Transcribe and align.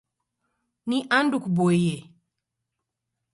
Ni 0.87 0.97
andu 1.17 1.37
kuboie. 1.43 1.95